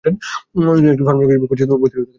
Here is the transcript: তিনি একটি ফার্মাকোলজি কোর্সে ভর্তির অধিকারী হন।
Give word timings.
তিনি 0.03 0.17
একটি 0.89 1.03
ফার্মাকোলজি 1.07 1.37
কোর্সে 1.41 1.65
ভর্তির 1.71 1.77
অধিকারী 1.77 1.99
হন। 1.99 2.09